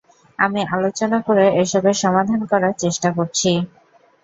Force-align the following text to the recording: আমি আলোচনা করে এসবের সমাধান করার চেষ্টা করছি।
আমি 0.39 0.61
আলোচনা 0.71 1.17
করে 1.27 1.45
এসবের 1.61 1.95
সমাধান 2.03 2.41
করার 2.51 2.73
চেষ্টা 2.83 3.09
করছি। 3.17 3.51